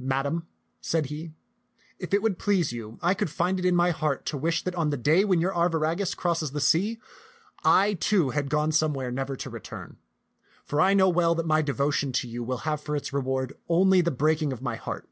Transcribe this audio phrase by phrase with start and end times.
[0.00, 0.48] "Madam,"
[0.80, 1.32] said he,
[2.00, 4.74] "if it would please you, I could find it in my heart to wish that
[4.74, 6.98] on the day when your Arviragus crossed the sea,
[7.62, 9.98] I, too, had gone somewhere never to return;
[10.64, 14.00] for I know well that my devotion to you will have for its reward only
[14.00, 15.08] the breaking of my heart.